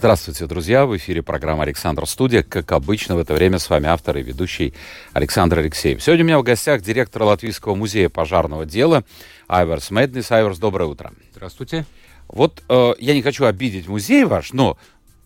[0.00, 0.86] Здравствуйте, друзья!
[0.86, 2.42] В эфире программа «Александр Студия».
[2.42, 4.72] Как обычно, в это время с вами автор и ведущий
[5.12, 6.02] Александр Алексеев.
[6.02, 9.04] Сегодня у меня в гостях директор Латвийского музея пожарного дела
[9.46, 10.32] Айверс Меднис.
[10.32, 11.12] Айверс, доброе утро.
[11.32, 11.84] Здравствуйте.
[12.28, 14.78] Вот э, я не хочу обидеть музей ваш, но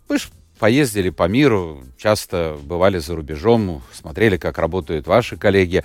[0.09, 0.27] вы же
[0.59, 5.85] поездили по миру, часто бывали за рубежом, смотрели, как работают ваши коллеги.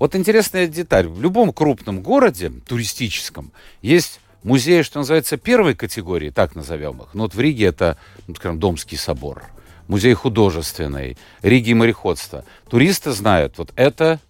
[0.00, 1.06] Вот интересная деталь.
[1.06, 7.08] В любом крупном городе, туристическом, есть музеи, что называется, первой категории, так назовем их.
[7.14, 7.96] Ну вот в Риге это,
[8.28, 9.42] ну, скажем, Домский собор,
[9.88, 12.44] музей художественный, Риги мореходства.
[12.68, 14.20] Туристы знают, вот это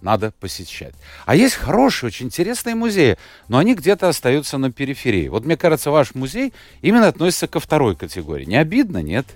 [0.00, 0.94] надо посещать.
[1.24, 3.16] А есть хорошие, очень интересные музеи,
[3.48, 5.28] но они где-то остаются на периферии.
[5.28, 6.52] Вот мне кажется, ваш музей
[6.82, 8.44] именно относится ко второй категории.
[8.44, 9.26] Не обидно, нет?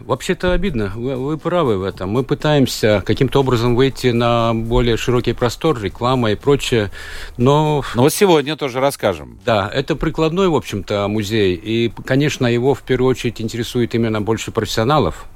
[0.00, 0.92] Вообще-то обидно.
[0.94, 2.10] Вы, вы правы в этом.
[2.10, 6.90] Мы пытаемся каким-то образом выйти на более широкий простор, реклама и прочее,
[7.36, 7.82] но...
[7.94, 9.38] Но вот сегодня тоже расскажем.
[9.44, 11.54] Да, это прикладной, в общем-то, музей.
[11.54, 15.26] И, конечно, его в первую очередь интересует именно больше профессионалов,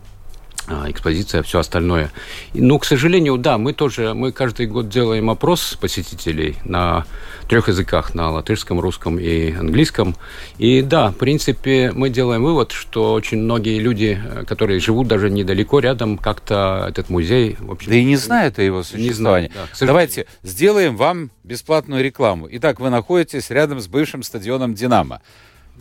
[0.69, 2.11] экспозиция, все остальное.
[2.55, 7.05] Но, к сожалению, да, мы тоже, мы каждый год делаем опрос посетителей на
[7.49, 10.17] трех языках, на латышском, русском и английском.
[10.59, 15.31] И да, в принципе, мы делаем вывод, что очень многие люди, э, которые живут даже
[15.31, 17.57] недалеко, рядом, как-то этот музей...
[17.59, 19.49] В общем, да и не знают о его существовании.
[19.49, 22.49] Не знаю, да, Давайте сделаем вам бесплатную рекламу.
[22.53, 25.21] Итак, вы находитесь рядом с бывшим стадионом «Динамо».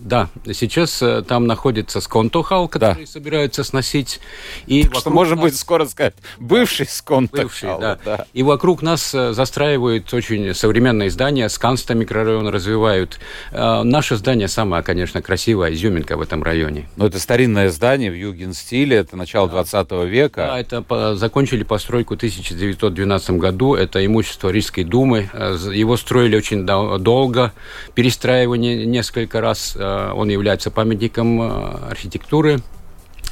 [0.04, 3.06] Да, сейчас э, там находится сконтохал, который да.
[3.06, 4.20] собираются сносить.
[4.66, 5.42] И так что можно нас...
[5.44, 7.44] будет скоро сказать, бывший сконтохал.
[7.44, 8.00] Бывший, да.
[8.04, 8.26] да.
[8.34, 13.20] И вокруг нас э, застраивают очень современные здания, Сканста микрорайон развивают.
[13.52, 16.90] Э, наше здание самое, конечно, красивое, изюминка в этом районе.
[16.96, 19.64] Но это старинное здание в юген-стиле, это начало да.
[19.64, 20.48] 20 века.
[20.48, 21.16] Да, это по...
[21.16, 25.30] закончили постройку в 1912 году, это имущество Рижской думы.
[25.74, 27.52] Его строили очень долго,
[27.94, 32.60] перестраивание несколько раз Э, он является памятником э, архитектуры.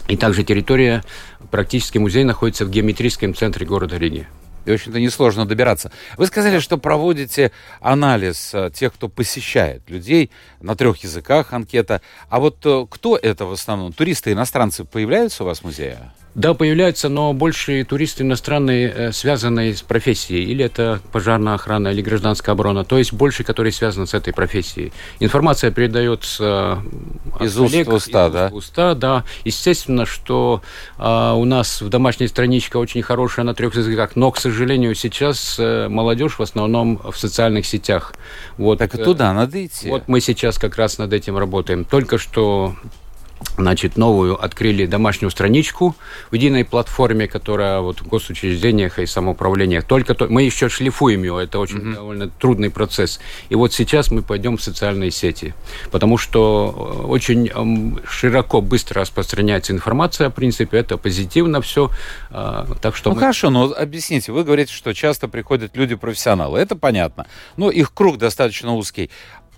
[0.08, 1.04] И также территория,
[1.52, 4.28] практически музей находится в геометрическом центре города Риги.
[4.66, 5.92] И, общем-то, несложно добираться.
[6.18, 10.32] Вы сказали, что проводите анализ э, тех, кто посещает людей
[10.62, 12.02] на трех языках анкета.
[12.30, 12.58] А вот
[12.90, 13.94] кто это в основном?
[13.94, 16.12] Туристы, иностранцы появляются у вас в музее?
[16.36, 20.46] Да, появляются, но больше туристы иностранные, э, связанные с профессией.
[20.46, 22.86] Или это пожарная охрана, или гражданская оборона.
[22.86, 24.94] То есть больше, которые связаны с этой профессией.
[25.20, 26.84] Информация передается
[27.40, 28.50] э, из уст в уста, из да?
[28.54, 29.24] уста, да.
[29.44, 30.62] Естественно, что
[30.98, 35.60] а, у нас в домашней страничке очень хорошая на трех языках, но, к сожалению, сейчас
[35.60, 38.14] молодежь в основном в социальных сетях.
[38.58, 39.90] Вот, так и туда надо идти.
[39.90, 41.86] Вот мы сейчас как раз над этим работаем.
[41.86, 42.76] Только что
[43.58, 45.96] значит, новую открыли домашнюю страничку
[46.32, 49.84] в единой платформе, которая вот в госучреждениях и самоуправлениях.
[49.84, 51.94] Только то, мы еще шлифуем ее, это очень mm-hmm.
[51.94, 53.20] довольно трудный процесс.
[53.50, 55.54] И вот сейчас мы пойдем в социальные сети,
[55.92, 57.52] потому что э, очень
[58.08, 61.92] широко, быстро распространяется информация, в принципе, это позитивно все.
[62.30, 63.22] А, так что ну мы...
[63.22, 67.28] хорошо, но объясните, вы говорите, что часто приходят люди-профессионалы, это понятно,
[67.58, 69.10] но их круг достаточно узкий.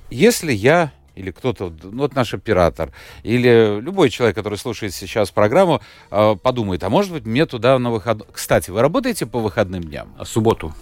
[0.09, 2.91] Если я или кто-то, ну, вот наш оператор,
[3.23, 7.91] или любой человек, который слушает сейчас программу, э, подумает, а может быть мне туда на
[7.91, 8.27] выходной...
[8.31, 10.13] Кстати, вы работаете по выходным дням?
[10.17, 10.73] А субботу.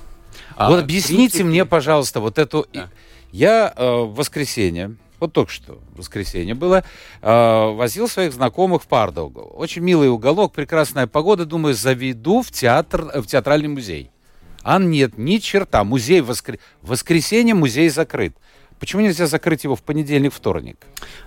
[0.56, 1.44] А, вот объясните принципе...
[1.44, 2.68] мне, пожалуйста, вот эту...
[2.74, 2.90] Да.
[3.32, 6.84] Я э, в воскресенье, вот только что воскресенье было,
[7.22, 9.42] э, возил своих знакомых в Пардолгу.
[9.42, 11.46] Очень милый уголок, прекрасная погода.
[11.46, 14.10] Думаю, заведу в театр, в театральный музей.
[14.64, 15.84] А нет, ни черта.
[15.84, 16.58] Музей воскр...
[16.82, 18.36] воскресенье музей закрыт.
[18.80, 20.78] Почему нельзя закрыть его в понедельник, вторник?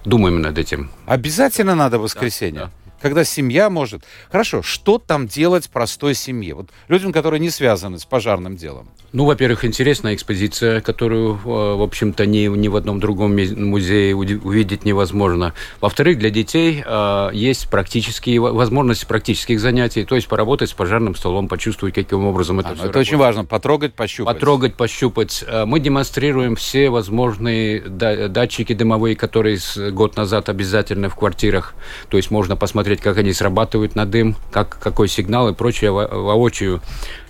[0.05, 0.91] Думаем над этим.
[1.07, 2.61] Обязательно надо воскресенье.
[2.61, 4.05] Да, да когда семья может...
[4.31, 6.55] Хорошо, что там делать простой семье?
[6.55, 8.89] Вот людям, которые не связаны с пожарным делом.
[9.13, 14.85] Ну, во-первых, интересная экспозиция, которую, э, в общем-то, ни, ни в одном другом музее увидеть
[14.85, 15.53] невозможно.
[15.81, 21.49] Во-вторых, для детей э, есть практические возможности практических занятий, то есть поработать с пожарным столом,
[21.49, 23.07] почувствовать, каким образом это а, все Это работает.
[23.09, 24.35] очень важно, потрогать, пощупать.
[24.35, 25.45] Потрогать, пощупать.
[25.47, 29.59] Э, мы демонстрируем все возможные датчики дымовые, которые
[29.91, 31.75] год назад обязательны в квартирах.
[32.09, 35.91] То есть можно посмотреть посмотреть, как они срабатывают на дым, как, какой сигнал и прочее
[35.91, 36.81] воочию.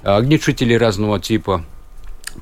[0.03, 1.65] Огнетушители разного типа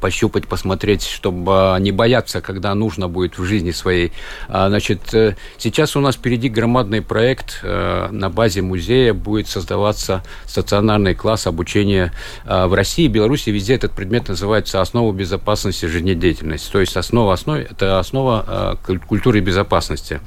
[0.00, 4.12] пощупать, посмотреть, чтобы не бояться, когда нужно будет в жизни своей.
[4.48, 7.60] А, значит, э, сейчас у нас впереди громадный проект.
[7.62, 12.12] Э, на базе музея будет создаваться стационарный класс обучения
[12.44, 16.70] а, в России, Беларуси, везде этот предмет называется «Основа безопасности жизнедеятельности».
[16.72, 18.76] То есть основа основ– это основа а,
[19.06, 20.20] культуры безопасности.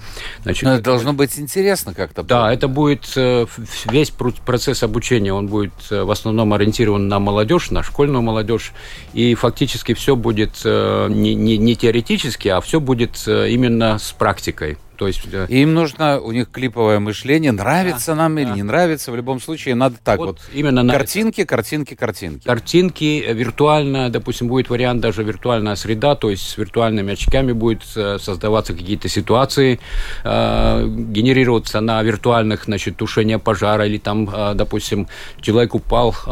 [0.43, 2.23] Значит, Но это должно быть интересно как-то.
[2.23, 3.45] Да, это будет э,
[3.85, 8.71] весь процесс обучения, он будет в основном ориентирован на молодежь, на школьную молодежь,
[9.13, 9.62] и фактически
[9.94, 14.77] все будет э, не, не, не теоретически, а все будет э, именно с практикой.
[14.97, 18.41] То есть э, им нужно, у них клиповое мышление, нравится да, нам да.
[18.41, 20.27] или не нравится, в любом случае надо так вот.
[20.27, 21.47] вот именно картинки, на...
[21.47, 22.45] картинки, картинки.
[22.45, 27.83] Картинки, э, виртуально, допустим, будет вариант даже виртуальная среда, то есть с виртуальными очками будет
[27.95, 29.79] э, создаваться какие-то ситуации,
[30.23, 35.07] э, генерироваться на виртуальных, значит, тушение пожара или там, э, допустим,
[35.41, 36.29] человек упал э,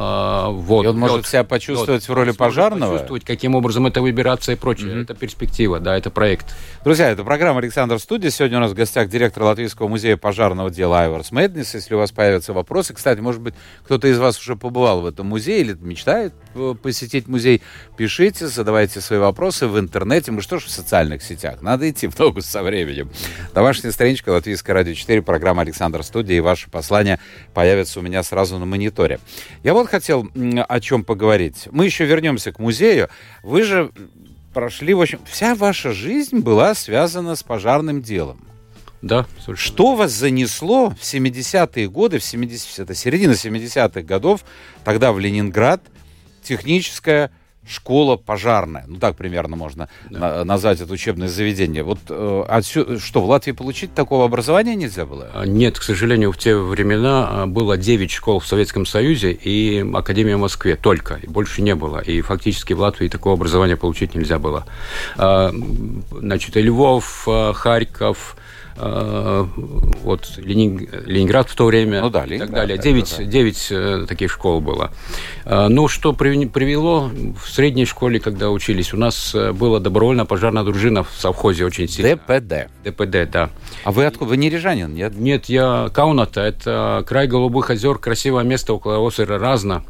[0.52, 0.90] в воду.
[0.90, 2.10] И он может себя почувствовать лед.
[2.10, 2.94] в роли пожарного.
[2.94, 4.92] Почувствовать, каким образом это выбираться и прочее.
[4.92, 5.02] Mm-hmm.
[5.04, 6.56] Это перспектива, да, это проект.
[6.84, 8.30] Друзья, это программа Александр Студия.
[8.30, 11.74] Сегодня Сегодня у нас в гостях директор Латвийского музея пожарного дела Айварс Мэднис.
[11.74, 13.54] Если у вас появятся вопросы, кстати, может быть,
[13.86, 17.62] кто-то из вас уже побывал в этом музее или мечтает э, посетить музей,
[17.96, 20.34] пишите, задавайте свои вопросы в интернете.
[20.34, 21.62] Мы что ж в социальных сетях?
[21.62, 23.10] Надо идти в ногу со временем.
[23.54, 27.22] Домашняя страничка Латвийское радио 4, программа Александр Студия, и ваши послания
[27.54, 29.22] появятся у меня сразу на мониторе.
[29.64, 30.28] Я вот хотел
[30.68, 31.70] о чем поговорить.
[31.72, 33.08] Мы еще вернемся к музею.
[33.44, 33.92] Вы же
[34.54, 38.40] прошли, в общем, вся ваша жизнь была связана с пожарным делом.
[39.02, 39.26] Да.
[39.40, 39.58] Совершенно.
[39.58, 44.46] Что вас занесло в 70-е годы, в 70, это середина 70-х годов,
[44.84, 45.82] тогда в Ленинград,
[46.44, 47.32] техническая
[47.72, 48.86] школа пожарная.
[48.88, 50.20] Ну, так примерно можно да.
[50.20, 51.84] на, назвать это учебное заведение.
[51.84, 55.30] Вот э, отсюда, что, в Латвии получить такого образования нельзя было?
[55.34, 59.86] А, нет, к сожалению, в те времена а, было 9 школ в Советском Союзе и
[59.94, 62.00] Академия в Москве только, и больше не было.
[62.00, 64.66] И фактически в Латвии такого образования получить нельзя было.
[65.18, 65.52] А,
[66.12, 68.36] значит, Львов, Харьков,
[68.78, 69.46] Э,
[70.04, 72.78] вот Ленинград в то время ну, да, и так далее.
[72.78, 73.24] Девять, да.
[73.24, 74.92] девять э, таких школ было.
[75.46, 81.04] Э, ну, что привело в средней школе, когда учились, у нас была добровольная пожарная дружина
[81.04, 82.16] в совхозе очень сильно.
[82.16, 82.70] ДПД.
[82.84, 83.50] ДПД, да.
[83.84, 84.30] А вы откуда?
[84.30, 85.16] Вы не рижанин, нет?
[85.16, 86.42] Нет, я Кауната.
[86.42, 89.84] Это край Голубых озер, красивое место около озера Разно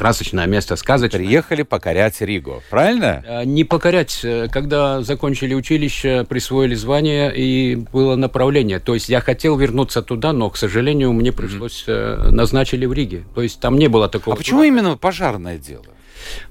[0.00, 1.20] красочное место, сказочное.
[1.20, 3.22] Приехали покорять Ригу, правильно?
[3.26, 4.20] Э, не покорять.
[4.24, 8.78] Э, когда закончили училище, присвоили звание, и было направление.
[8.78, 11.84] То есть я хотел вернуться туда, но, к сожалению, мне пришлось...
[11.86, 12.30] Mm-hmm.
[12.30, 13.24] Назначили в Риге.
[13.34, 14.34] То есть там не было такого...
[14.34, 15.84] А почему именно пожарное дело?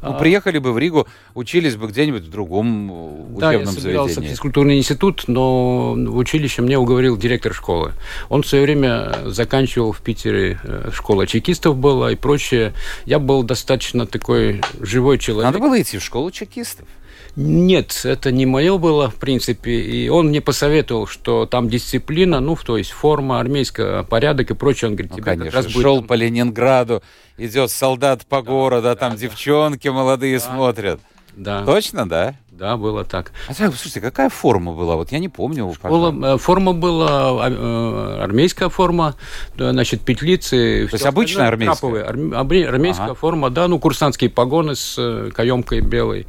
[0.02, 2.92] Ну, приехали бы в Ригу, учились бы где-нибудь в другом
[3.36, 4.28] учебном да, я собирался заведении.
[4.28, 7.94] в физкультурный институт, но в училище мне уговорил директор школы.
[8.30, 12.74] Он в свое время заканчивал в Питере, э, школа чекистов была и прочее.
[13.06, 15.46] Я был достаточно такой живой человек.
[15.46, 16.88] Надо было идти в школу чекистов.
[17.42, 19.72] Нет, это не мое было, в принципе.
[19.80, 24.90] И он мне посоветовал, что там дисциплина, ну, то есть форма, армейская, порядок и прочее.
[24.90, 25.82] Он говорит, ну, тебе конечно, как раз будет...
[25.82, 27.02] шел по Ленинграду,
[27.38, 31.00] идет солдат по да, городу, а да, там да, девчонки молодые да, смотрят.
[31.38, 31.64] Да.
[31.64, 32.36] Точно, да?
[32.52, 33.32] Да, было так.
[33.48, 34.98] А слушайте, какая форма была?
[34.98, 35.74] Вот я не помню.
[35.74, 39.16] Школа, э, форма была а, э, армейская форма,
[39.56, 40.90] значит, петлицы.
[40.90, 42.04] То есть обычная армейская?
[42.04, 43.16] Армейская ага.
[43.16, 46.28] форма, да, ну, курсантские погоны с э, каемкой белой.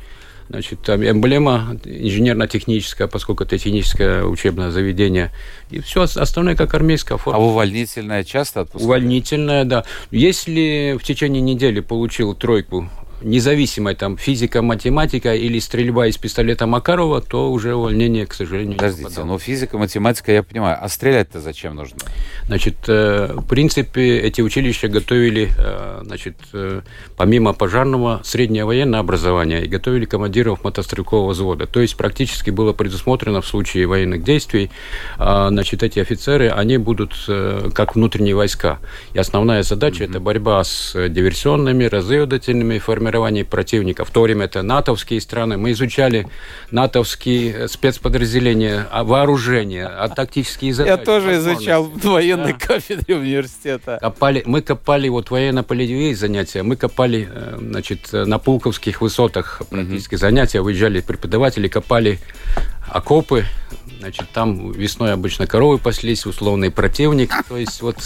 [0.51, 5.31] Значит, там эмблема инженерно-техническая, поскольку это техническое учебное заведение.
[5.71, 7.39] И все остальное как армейская форма.
[7.39, 8.85] А увольнительная часто отпускали?
[8.85, 9.85] Увольнительная, да.
[10.11, 12.91] Если в течение недели получил тройку
[13.23, 19.21] независимая там физика, математика или стрельба из пистолета Макарова, то уже увольнение, к сожалению, Подождите,
[19.21, 20.79] не но физика, математика, я понимаю.
[20.81, 21.99] А стрелять-то зачем нужно?
[22.47, 26.83] Значит, э, в принципе, эти училища готовили, э, значит, э,
[27.17, 31.67] помимо пожарного, среднее военное образование и готовили командиров мотострелкового взвода.
[31.67, 34.71] То есть практически было предусмотрено в случае военных действий,
[35.17, 37.15] значит, эти офицеры, они будут
[37.75, 38.79] как внутренние войска.
[39.13, 40.11] И основная задача mm-hmm.
[40.11, 44.05] это борьба с диверсионными, разведывательными формированиями формировании противника.
[44.05, 45.57] В то время это натовские страны.
[45.57, 46.29] Мы изучали
[46.71, 50.99] натовские спецподразделения, а, вооружения, а тактические задачи.
[50.99, 52.67] Я тоже изучал в военной да.
[52.67, 53.99] кафедре университета.
[54.01, 60.21] Копали, мы копали вот военно-полевые занятия, мы копали э, значит, на Пулковских высотах практически угу.
[60.21, 62.19] занятия, выезжали преподаватели, копали
[62.89, 63.45] окопы,
[64.01, 67.31] Значит, там весной обычно коровы паслись, условный противник.
[67.47, 67.97] То есть вот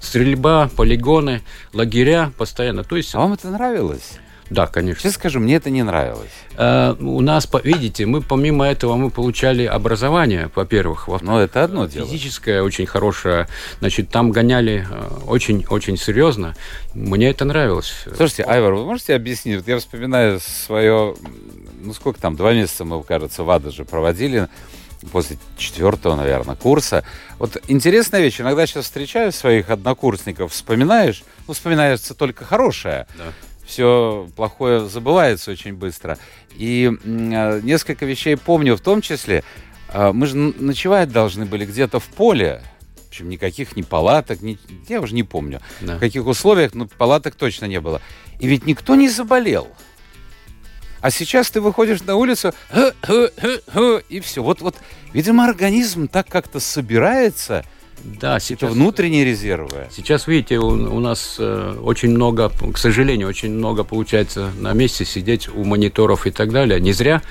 [0.00, 1.42] стрельба, полигоны,
[1.72, 2.82] лагеря постоянно.
[2.82, 3.14] То есть...
[3.14, 4.18] А вам это нравилось?
[4.50, 5.02] Да, конечно.
[5.02, 6.30] Честно скажу, мне это не нравилось.
[6.56, 11.08] Э, у нас, видите, мы помимо этого мы получали образование, во-первых.
[11.08, 12.06] Во Но это одно дело.
[12.06, 13.48] Физическое очень хорошее.
[13.80, 16.54] Значит, там гоняли э, очень-очень серьезно.
[16.94, 17.92] Мне это нравилось.
[18.16, 19.56] Слушайте, Айвар, вы можете объяснить?
[19.58, 21.14] Вот я вспоминаю свое,
[21.82, 24.48] ну сколько там, два месяца мы, кажется, в Ада же проводили
[25.12, 27.04] после четвертого, наверное, курса.
[27.38, 28.40] Вот интересная вещь.
[28.40, 33.06] Иногда сейчас встречаю своих однокурсников, вспоминаешь, ну, вспоминается только хорошее.
[33.18, 33.24] Да.
[33.66, 36.18] Все плохое забывается очень быстро.
[36.56, 39.42] И э, несколько вещей помню, в том числе,
[39.88, 42.62] э, мы же ночевать должны были где-то в поле,
[43.06, 45.96] в общем, никаких ни палаток, ни, я уже не помню, да.
[45.96, 48.02] в каких условиях, но палаток точно не было.
[48.38, 49.68] И ведь никто не заболел.
[51.00, 52.54] А сейчас ты выходишь на улицу,
[54.08, 54.42] и все.
[54.42, 54.76] Вот, вот,
[55.12, 57.64] видимо, организм так как-то собирается.
[58.02, 58.62] Да, сейчас...
[58.62, 59.88] Это внутренние резервы.
[59.90, 65.04] Сейчас, видите, у, у нас э, очень много, к сожалению, очень много получается на месте
[65.04, 66.80] сидеть у мониторов и так далее.
[66.80, 67.22] Не зря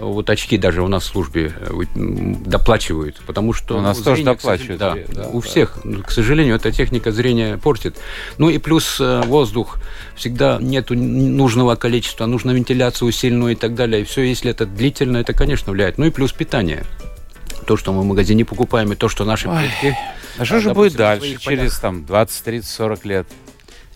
[0.00, 3.78] вот очки даже у нас в службе э, доплачивают, потому что...
[3.78, 4.78] У нас зрение, тоже доплачивают.
[4.78, 5.46] Да, да, у да.
[5.46, 5.78] всех.
[6.06, 7.96] К сожалению, эта техника зрения портит.
[8.38, 9.78] Ну и плюс э, воздух.
[10.16, 14.02] Всегда нет нужного количества, нужна вентиляция усиленную и так далее.
[14.02, 15.98] И все, если это длительно, это, конечно, влияет.
[15.98, 16.84] Ну и плюс питание.
[17.70, 19.96] То, что мы в магазине покупаем, и то, что наши предки...
[20.38, 23.28] А что же будет дальше, через там 20, 30, 40 лет?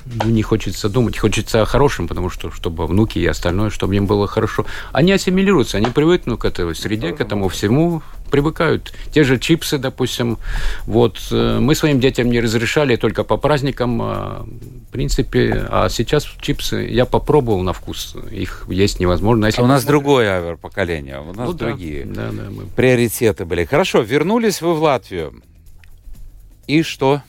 [0.04, 4.06] ну, не хочется думать, хочется о хорошем, потому что, чтобы внуки и остальное, чтобы им
[4.06, 4.64] было хорошо.
[4.92, 8.02] Они ассимилируются, они привыкнут к этой среде, к этому всему,
[8.34, 8.92] привыкают.
[9.12, 10.38] Те же чипсы, допустим.
[10.86, 14.44] Вот э, мы своим детям не разрешали только по праздникам, а,
[14.88, 19.46] в принципе, а сейчас чипсы я попробовал на вкус, их есть невозможно.
[19.46, 22.64] Если а у нас другое поколение, у нас ну, другие да, да, да, мы...
[22.74, 23.64] приоритеты были.
[23.66, 25.40] Хорошо, вернулись вы в Латвию.
[26.66, 27.22] И что?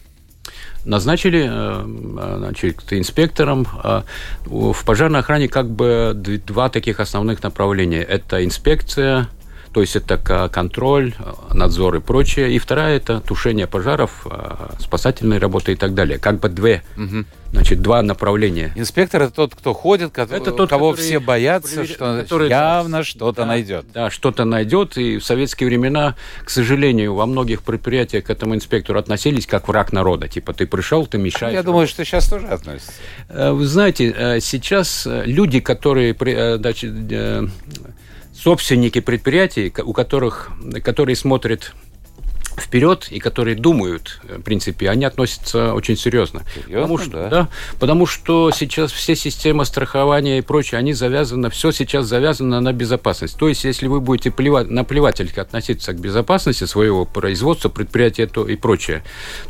[0.85, 3.67] назначили э, значит, инспектором.
[3.83, 4.05] А,
[4.45, 8.01] в пожарной охране как бы два таких основных направления.
[8.01, 9.27] Это инспекция
[9.75, 10.17] то есть это
[10.48, 11.13] контроль,
[11.51, 12.55] надзор и прочее.
[12.55, 16.17] И вторая– это тушение пожаров, а, спасательные работы и так далее.
[16.17, 17.25] Как бы две, угу.
[17.51, 18.72] значит, два направления.
[18.77, 21.94] Инспектор– это тот, кто ходит, который, это тот, кого все боятся, привер...
[21.94, 23.86] что который, явно что-то да, найдет.
[23.94, 24.98] Да, что-то найдет.
[24.98, 26.15] И в советские времена,
[26.46, 30.29] к сожалению, во многих предприятиях к этому инспектору относились как враг народа.
[30.29, 31.53] Типа ты пришел, ты мешаешь.
[31.53, 32.94] Я думаю, что сейчас тоже относятся.
[33.27, 36.94] Э, вы знаете, э, сейчас э, люди, которые значит,
[38.36, 40.51] собственники предприятий, у которых,
[40.84, 41.74] которые смотрят
[42.58, 46.44] вперед и которые думают, в принципе, они относятся очень серьезно.
[46.54, 47.30] Серьезно, потому что, да?
[47.30, 47.50] да?
[47.80, 53.38] Потому что сейчас все системы страхования и прочее, они завязаны, все сейчас завязано на безопасность.
[53.38, 58.56] То есть, если вы будете плевать, наплевательски относиться к безопасности своего производства, предприятия то и
[58.56, 59.04] прочее,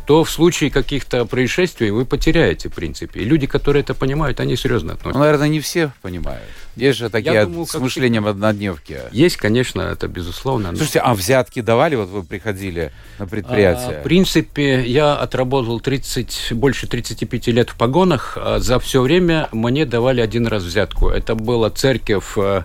[0.06, 3.20] то в случае каких-то происшествий вы потеряете, в принципе.
[3.20, 5.18] И люди, которые это понимают, они серьезно относятся.
[5.18, 6.42] Ну, наверное, не все понимают.
[6.76, 9.00] Есть же такие Я думаю, с мышлением однодневки.
[9.10, 10.68] Есть, конечно, это безусловно.
[10.76, 11.96] Слушайте, а взятки давали?
[11.96, 13.98] Вот вы приходили на предприятие.
[13.98, 18.36] А, в принципе, я отработал 30, больше 35 лет в погонах.
[18.40, 21.08] А за все время мне давали один раз взятку.
[21.08, 22.62] Это была церковь э,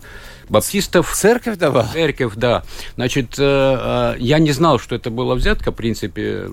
[0.49, 1.11] баптистов.
[1.15, 1.87] Церковь давал?
[1.91, 2.63] Церковь, да.
[2.95, 6.47] Значит, э, э, я не знал, что это была взятка, в принципе.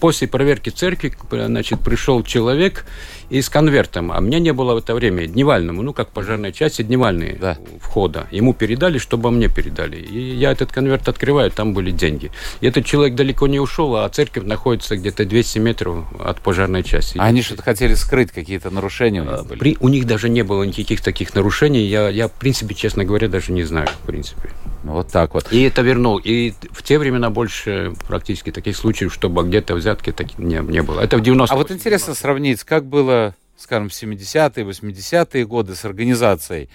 [0.00, 2.84] После проверки церкви, значит, пришел человек
[3.34, 4.12] и с конвертом.
[4.12, 7.58] А меня не было в это время дневальному, ну, как пожарной части, дневальные да.
[7.80, 8.28] входа.
[8.30, 9.96] Ему передали, чтобы мне передали.
[9.96, 12.30] И я этот конверт открываю, там были деньги.
[12.60, 17.18] И этот человек далеко не ушел, а церковь находится где-то 200 метров от пожарной части.
[17.18, 19.58] А они что-то хотели скрыть, какие-то нарушения у них а, были?
[19.58, 21.84] При, у них даже не было никаких таких нарушений.
[21.86, 24.50] Я, я, в принципе, честно говоря, даже не знаю, в принципе.
[24.84, 25.50] Вот так вот.
[25.50, 26.18] И это вернул.
[26.18, 31.00] И в те времена больше практически таких случаев, чтобы где-то взятки так не, не было.
[31.00, 35.84] Это в 90 А вот интересно сравнить, как было, скажем, в 70-е, 80-е годы с
[35.84, 36.68] организацией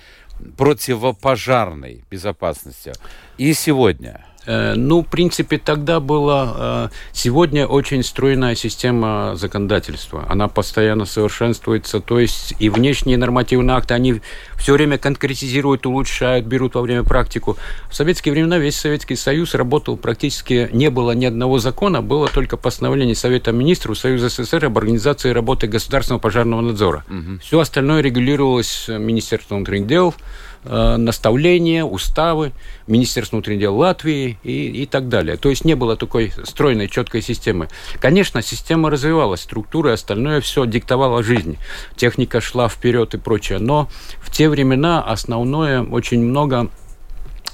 [0.57, 2.93] противопожарной безопасности
[3.37, 4.25] и сегодня–
[4.75, 6.55] ну, в принципе, тогда была...
[6.57, 10.25] Э, сегодня очень стройная система законодательства.
[10.27, 11.99] Она постоянно совершенствуется.
[11.99, 14.21] То есть и внешние нормативные акты, они
[14.57, 17.57] все время конкретизируют, улучшают, берут во время практику.
[17.89, 20.69] В советские времена весь Советский Союз работал практически...
[20.71, 25.67] Не было ни одного закона, было только постановление Совета Министров Союза СССР об организации работы
[25.67, 27.05] государственного пожарного надзора.
[27.09, 27.39] Угу.
[27.41, 32.51] Все остальное регулировалось Министерством внутренних дел, Э, наставления, уставы
[32.87, 35.37] Министерства внутренних дел Латвии и, и так далее.
[35.37, 37.69] То есть не было такой стройной, четкой системы.
[37.99, 41.57] Конечно, система развивалась, структура и остальное все диктовала жизнь.
[41.95, 43.59] Техника шла вперед и прочее.
[43.59, 43.89] Но
[44.19, 46.69] в те времена основное очень много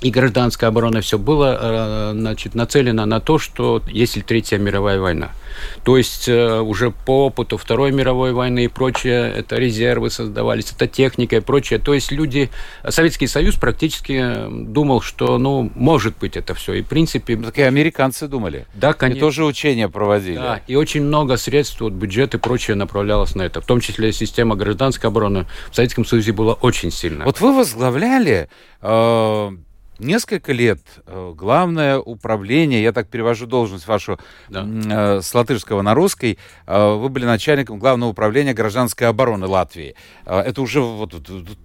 [0.01, 5.31] и гражданская оборона, все было э, значит, нацелено на то, что если Третья мировая война.
[5.83, 10.87] То есть э, уже по опыту Второй мировой войны и прочее, это резервы создавались, это
[10.87, 11.79] техника и прочее.
[11.79, 12.49] То есть люди,
[12.87, 16.73] Советский Союз практически думал, что, ну, может быть это все.
[16.73, 17.37] И в принципе...
[17.37, 18.65] Так и американцы думали.
[18.73, 19.17] Да, конечно.
[19.17, 20.35] И тоже учения проводили.
[20.35, 23.61] Да, и очень много средств, вот, бюджет и прочее направлялось на это.
[23.61, 27.25] В том числе система гражданской обороны в Советском Союзе была очень сильная.
[27.25, 28.49] Вот вы возглавляли
[28.81, 29.51] э,
[29.99, 34.65] несколько лет э, главное управление, я так перевожу должность вашу да.
[34.65, 39.95] э, с латышского на русский, э, вы были начальником главного управления гражданской обороны Латвии.
[40.25, 41.13] Это уже вот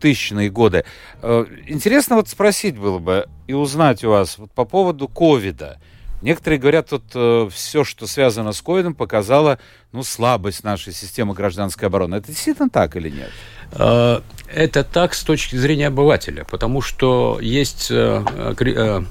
[0.00, 0.84] тысячные годы.
[1.22, 5.80] Интересно вот спросить было бы и узнать у вас вот по поводу ковида.
[6.22, 9.58] Некоторые говорят, вот э, все, что связано с ковидом, показало
[9.92, 12.16] ну, слабость нашей системы гражданской обороны.
[12.16, 13.30] Это действительно так или нет?
[13.72, 14.20] Э,
[14.52, 18.22] это так с точки зрения обывателя, потому что есть э,
[18.58, 19.04] э,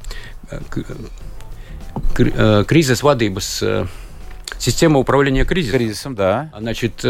[2.65, 3.87] кризис воды с
[4.57, 5.77] Система управления кризисом.
[5.77, 6.51] Кризисом, да.
[6.57, 7.05] Значит,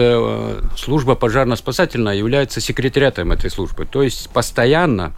[0.77, 3.85] служба пожарно-спасательная является секретариатом этой службы.
[3.85, 5.13] То есть постоянно,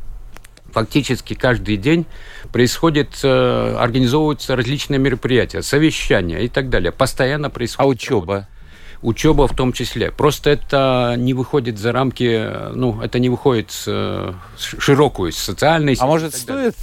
[0.72, 2.06] фактически каждый день
[2.52, 6.92] происходит, организовываются различные мероприятия, совещания и так далее.
[6.92, 7.82] Постоянно происходит.
[7.82, 8.48] А учеба?
[9.02, 10.12] учеба в том числе.
[10.12, 15.98] Просто это не выходит за рамки, ну, это не выходит э, широкую социальную.
[16.00, 16.76] А может, стоит?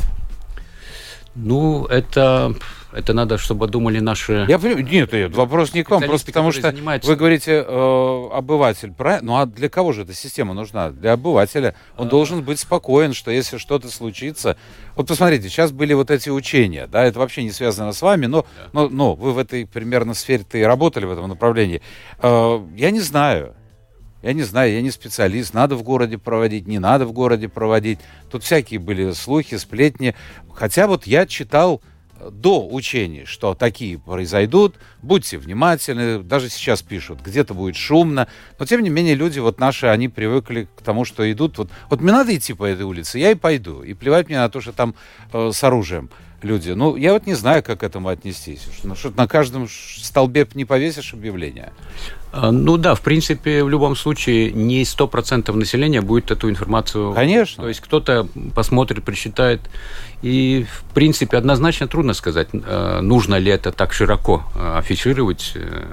[1.35, 2.55] Ну, это
[2.93, 4.47] это надо, чтобы думали наши...
[4.49, 7.11] Я понимаю, нет, нет, вопрос не к вам, просто потому что занимаются...
[7.11, 9.27] вы говорите э, обыватель, правильно?
[9.27, 10.91] Ну а для кого же эта система нужна?
[10.91, 11.75] Для обывателя.
[11.97, 12.11] Он а...
[12.11, 14.57] должен быть спокоен, что если что-то случится...
[14.97, 18.43] Вот посмотрите, сейчас были вот эти учения, да, это вообще не связано с вами, но,
[18.43, 18.69] да.
[18.73, 21.83] но, но вы в этой примерно сфере-то и работали в этом направлении.
[22.23, 23.55] Э, я не знаю,
[24.23, 28.01] я не знаю, я не специалист, надо в городе проводить, не надо в городе проводить.
[28.31, 30.15] Тут всякие были слухи, сплетни.
[30.55, 31.81] Хотя вот я читал
[32.31, 38.83] до учений, что такие произойдут, будьте внимательны, даже сейчас пишут, где-то будет шумно, но тем
[38.83, 42.37] не менее люди вот наши, они привыкли к тому, что идут, вот, вот мне надо
[42.37, 44.95] идти по этой улице, я и пойду, и плевать мне на то, что там
[45.33, 46.11] э, с оружием
[46.43, 46.71] люди.
[46.71, 48.63] Ну, я вот не знаю, как к этому отнестись.
[48.95, 51.73] Что на каждом столбе не повесишь объявление.
[52.31, 57.13] А, ну да, в принципе, в любом случае не 100% населения будет эту информацию...
[57.15, 57.63] Конечно.
[57.63, 59.61] То есть кто-то посмотрит, прочитает.
[60.21, 65.53] И, в принципе, однозначно трудно сказать, э, нужно ли это так широко э, афишировать.
[65.55, 65.87] Э.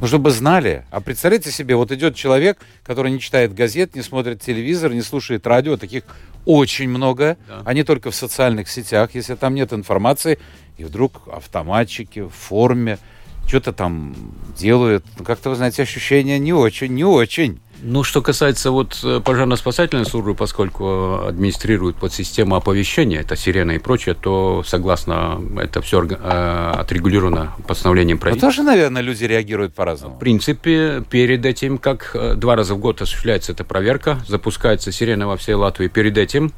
[0.00, 0.84] Ну, чтобы знали.
[0.90, 5.46] А представляете себе, вот идет человек, который не читает газет, не смотрит телевизор, не слушает
[5.46, 6.04] радио, таких
[6.44, 7.36] очень много.
[7.48, 7.62] Да.
[7.64, 10.38] Они только в социальных сетях, если там нет информации,
[10.76, 12.98] и вдруг автоматчики в форме
[13.46, 14.14] что-то там
[14.56, 15.04] делают.
[15.18, 17.60] Ну, как-то, вы знаете, ощущение не очень, не очень.
[17.84, 23.78] Ну, что касается вот э, пожарно-спасательной службы, поскольку администрирует под систему оповещения, это сирена и
[23.78, 28.46] прочее, то согласно это все э, отрегулировано постановлением правительства.
[28.46, 30.14] Но тоже, наверное, люди реагируют по-разному.
[30.14, 35.26] В принципе, перед этим, как э, два раза в год осуществляется эта проверка, запускается сирена
[35.26, 36.52] во всей Латвии, перед этим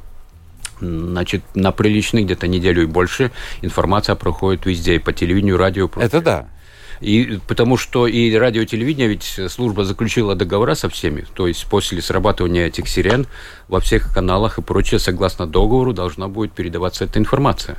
[0.81, 5.89] Значит, на приличный где-то неделю и больше информация проходит везде, и по телевидению, радио.
[5.95, 6.47] Это да.
[7.01, 12.01] И, потому что и радио и ведь служба заключила договора со всеми, то есть после
[12.01, 13.27] срабатывания этих сирен
[13.67, 17.77] во всех каналах и прочее, согласно договору, должна будет передаваться эта информация.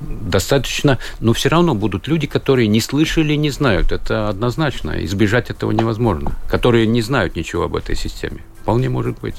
[0.00, 3.92] Достаточно, но все равно будут люди, которые не слышали, не знают.
[3.92, 5.04] Это однозначно.
[5.04, 6.32] Избежать этого невозможно.
[6.48, 8.42] Которые не знают ничего об этой системе.
[8.62, 9.36] Вполне может быть.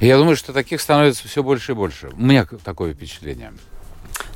[0.00, 2.10] Я думаю, что таких становится все больше и больше.
[2.16, 3.52] У меня такое впечатление.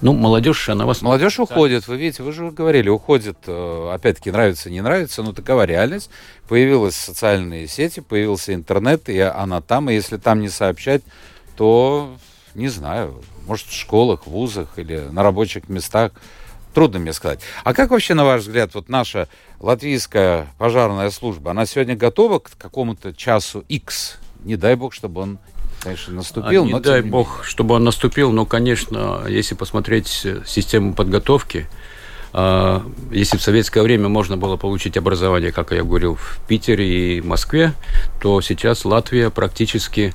[0.02, 1.02] Ну, молодежь, она вас...
[1.02, 5.64] Молодежь уходит, вы видите, вы же говорили, уходит, э, опять-таки, нравится, не нравится, но такова
[5.66, 6.10] реальность.
[6.48, 11.02] Появились социальные сети, появился интернет, и она там, и если там не сообщать,
[11.54, 12.16] то,
[12.54, 16.12] не знаю, может, в школах, вузах или на рабочих местах,
[16.72, 17.40] трудно мне сказать.
[17.64, 22.52] А как вообще, на ваш взгляд, вот наша латвийская пожарная служба, она сегодня готова к
[22.56, 24.18] какому-то часу X?
[24.44, 25.38] Не дай бог, чтобы он
[25.80, 26.62] конечно, наступил.
[26.62, 31.66] А, не но дай бог, чтобы он наступил, но, конечно, если посмотреть систему подготовки,
[32.32, 37.72] если в советское время можно было получить образование, как я говорил, в Питере и Москве,
[38.20, 40.14] то сейчас Латвия практически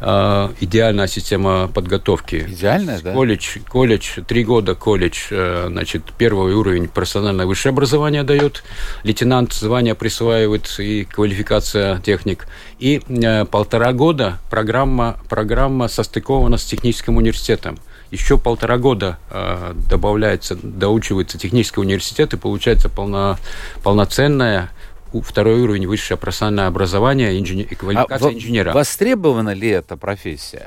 [0.00, 2.44] э, идеальная система подготовки.
[2.48, 3.12] Идеальная, да?
[3.12, 8.62] Колледж, колледж, три года колледж, э, значит, первый уровень профессиональное высшее образование дает,
[9.02, 12.46] лейтенант звание присваивает и квалификация техник.
[12.78, 17.78] И э, полтора года программа, программа состыкована с техническим университетом
[18.14, 23.38] еще полтора года э, добавляется, доучивается технический университет, и получается полно,
[23.82, 24.70] полноценная
[25.12, 28.72] второй уровень высшее профессиональное образование инженер, квалификация а инженера.
[28.72, 30.66] Востребована ли эта профессия?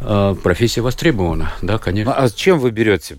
[0.00, 2.14] Э, профессия востребована, да, конечно.
[2.16, 3.18] Ну, а чем вы берете?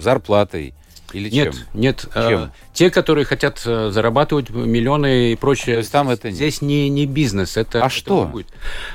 [0.00, 0.74] Зарплатой?
[1.14, 1.62] Или нет, чем?
[1.74, 2.06] нет.
[2.12, 2.40] Чем?
[2.40, 5.76] Э, те, которые хотят э, зарабатывать миллионы и прочее.
[5.76, 7.56] То есть там это Здесь не, не бизнес.
[7.56, 8.24] Это, а это что?
[8.24, 8.48] Будет.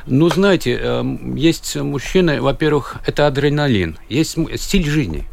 [0.06, 1.04] Ну, знаете, э,
[1.36, 5.26] есть мужчины, во-первых, это адреналин, есть стиль жизни.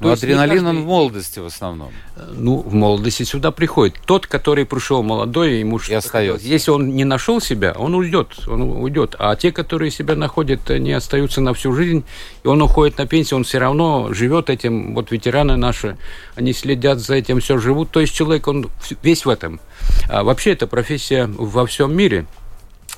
[0.00, 0.68] Но ну, адреналин каждый...
[0.68, 1.92] он в молодости в основном.
[2.32, 3.96] Ну, в молодости сюда приходит.
[4.06, 6.46] Тот, который пришел молодой, ему что остается.
[6.46, 9.14] Если он не нашел себя, он уйдет, он уйдет.
[9.18, 12.04] А те, которые себя находят, они остаются на всю жизнь,
[12.42, 14.94] и он уходит на пенсию, он все равно живет этим.
[14.94, 15.98] Вот ветераны наши,
[16.34, 17.90] они следят за этим, все живут.
[17.90, 18.70] То есть человек, он
[19.02, 19.60] весь в этом.
[20.08, 22.24] А вообще, эта профессия во всем мире–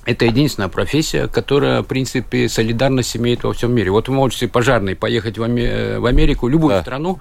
[0.04, 3.92] это единственная профессия, которая, в принципе, солидарность имеет во всем мире.
[3.92, 6.82] Вот вы можете пожарный поехать в Америку, любую да.
[6.82, 7.20] страну,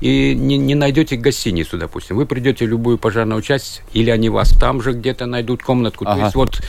[0.00, 2.16] и не, не найдете гостиницу, допустим.
[2.16, 6.04] Вы придете в любую пожарную часть, или они вас там же где-то найдут комнатку.
[6.06, 6.14] Ага.
[6.14, 6.60] То есть вот,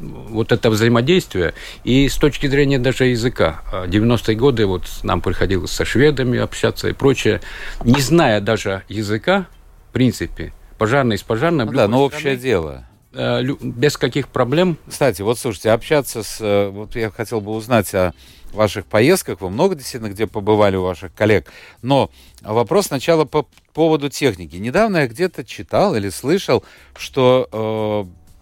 [0.00, 1.52] вот это взаимодействие.
[1.84, 3.62] И с точки зрения даже языка.
[3.72, 7.42] 90-е годы вот нам приходилось со шведами общаться и прочее.
[7.84, 9.46] Не зная даже языка,
[9.90, 11.66] в принципе, пожарный с пожарным...
[11.66, 14.76] Ну, да, но общее дело без каких проблем.
[14.88, 16.38] Кстати, вот слушайте, общаться с...
[16.40, 18.12] Э, вот я хотел бы узнать о
[18.52, 19.40] ваших поездках.
[19.40, 21.50] Вы много действительно где побывали у ваших коллег.
[21.82, 22.10] Но
[22.42, 24.56] вопрос сначала по поводу техники.
[24.56, 26.64] Недавно я где-то читал или слышал,
[26.96, 27.48] что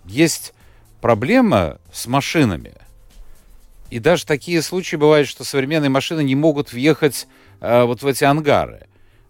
[0.07, 0.53] э, есть
[1.01, 2.75] проблема с машинами.
[3.91, 7.27] И даже такие случаи бывают, что современные машины не могут въехать
[7.61, 8.88] э, вот в эти ангары.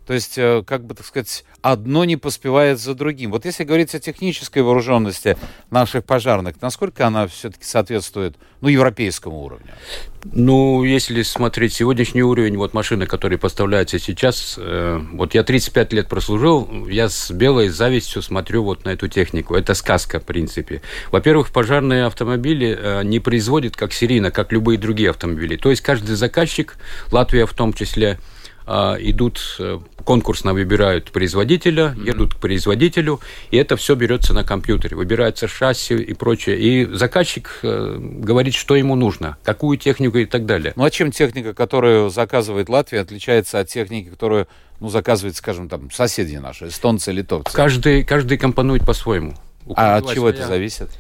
[0.09, 3.31] То есть, э, как бы, так сказать, одно не поспевает за другим.
[3.31, 5.37] Вот если говорить о технической вооруженности
[5.71, 9.75] наших пожарных, насколько она все-таки соответствует ну, европейскому уровню?
[10.25, 16.09] Ну, если смотреть сегодняшний уровень, вот машины, которые поставляются сейчас, э, вот я 35 лет
[16.09, 19.57] прослужил, я с белой завистью смотрю вот на эту технику.
[19.57, 20.81] Это сказка, в принципе.
[21.13, 25.57] Во-первых, пожарные автомобили э, не производят как серийно, как любые другие автомобили.
[25.57, 26.79] То есть каждый заказчик,
[27.13, 28.19] Латвия в том числе,
[28.69, 35.49] идут э, конкурсно выбирают производителя, едут к производителю, и это все берется на компьютере, выбирается
[35.49, 40.73] шасси и прочее, и заказчик э, говорит, что ему нужно, какую технику и так далее.
[40.77, 44.49] Ну а чем техника, которую заказывает Латвия, отличается от техники, которую
[44.81, 47.55] ну, заказывает, скажем, там соседи наши, эстонцы, литовцы?
[47.55, 49.35] Каждый, каждый компонует по-своему.
[49.77, 50.35] А от чего своя...
[50.35, 50.91] это зависит?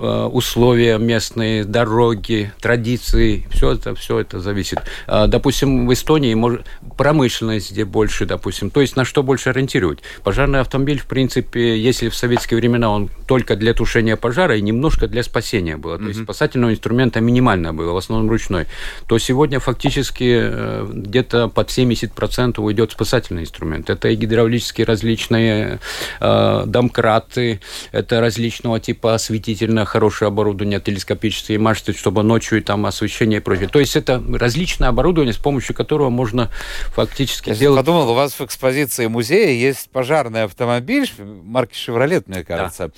[0.00, 4.78] Э, условия местные, дороги, традиции, все это, все это зависит.
[5.08, 6.64] А, допустим, в Эстонии может,
[6.96, 9.98] промышленность где больше, допустим, то есть на что больше ориентировать.
[10.22, 15.08] Пожарный автомобиль, в принципе, если в советские времена он только для тушения пожара и немножко
[15.08, 16.02] для спасения было, mm-hmm.
[16.02, 18.66] то есть спасательного инструмента минимально было, в основном ручной,
[19.08, 23.90] то сегодня фактически э, где-то под 70% уйдет спасательный инструмент.
[23.90, 25.80] Это и гидравлические различные
[26.20, 33.40] э, домкраты, это различного типа осветительных хорошее оборудование, телескопические мачты, чтобы ночью и там освещение
[33.40, 33.68] и прочее.
[33.68, 36.50] То есть это различное оборудование, с помощью которого можно
[36.94, 37.80] фактически Я сделать...
[37.80, 42.90] подумал, у вас в экспозиции музея есть пожарный автомобиль марки «Шевролет», мне кажется.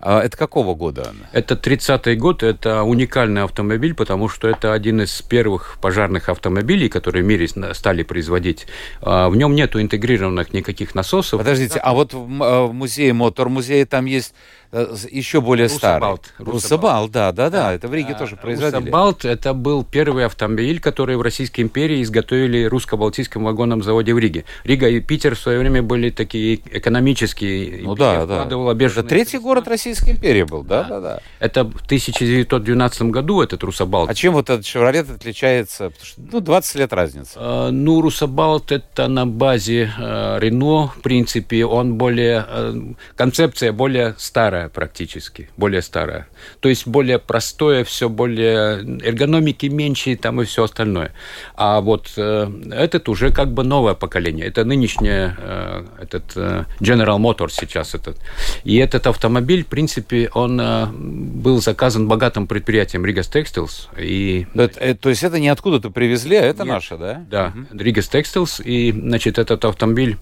[0.00, 0.22] Да.
[0.22, 1.12] Это какого года?
[1.32, 7.22] Это 30-й год, это уникальный автомобиль, потому что это один из первых пожарных автомобилей, которые
[7.22, 8.66] в мире стали производить.
[9.00, 11.40] А, в нем нету интегрированных никаких насосов.
[11.40, 14.34] Подождите, а вот в музее, мотор-музее, там есть
[14.65, 14.65] Э,
[15.10, 16.18] еще более старый.
[16.38, 18.80] Руссо-Балт, да, да, да, это в Риге а, тоже производили.
[18.80, 24.44] Руссо-Балт – это был первый автомобиль, который в Российской империи изготовили русско-балтийском вагонном заводе в Риге.
[24.64, 27.82] Рига и Питер в свое время были такие экономические.
[27.82, 28.46] Ну да, да.
[28.86, 31.00] Это третий город Российской империи был, да, да, да.
[31.00, 31.20] да.
[31.38, 34.10] Это в 1912 году этот Руссо-Балт.
[34.10, 35.92] А чем вот этот Шевроле отличается?
[36.02, 37.32] Что, ну, 20 лет разница.
[37.36, 42.44] А, ну, Русабалт– это на базе э, Рено, в принципе, он более…
[42.48, 42.74] Э,
[43.16, 46.26] концепция более старая старая практически, более старая.
[46.60, 51.10] То есть более простое, все более эргономики меньше там и все остальное.
[51.54, 54.46] А вот э, этот уже как бы новое поколение.
[54.46, 58.16] Это нынешнее, э, этот э, General Motors сейчас этот.
[58.64, 63.88] И этот автомобиль, в принципе, он э, был заказан богатым предприятием Rigas Textiles.
[63.98, 64.46] И...
[64.54, 66.74] Это, э, то есть это не откуда-то привезли, а это Нет.
[66.74, 67.24] наше, да?
[67.30, 67.82] Да, угу.
[67.82, 68.62] Rigas Textiles.
[68.62, 70.16] И, значит, этот автомобиль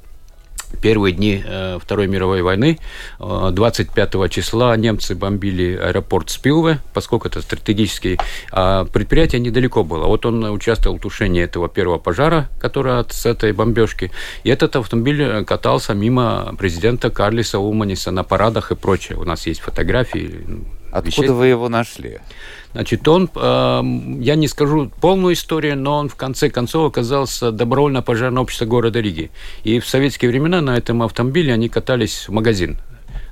[0.81, 2.79] первые дни э, Второй мировой войны.
[3.19, 8.19] 25 э, числа немцы бомбили аэропорт Спилве, поскольку это стратегический.
[8.53, 10.07] А предприятие недалеко было.
[10.07, 14.11] Вот он участвовал в тушении этого первого пожара, который от с этой бомбежки.
[14.45, 19.19] И этот автомобиль катался мимо президента Карлиса Уманиса на парадах и прочее.
[19.19, 20.45] У нас есть фотографии.
[20.95, 21.29] Откуда вещей.
[21.29, 22.19] вы его нашли?
[22.73, 23.83] Значит, он, э,
[24.21, 29.01] я не скажу полную историю, но он в конце концов оказался добровольно пожарное общество города
[29.01, 29.31] Риги.
[29.65, 32.79] И в советские времена на этом автомобиле они катались в магазин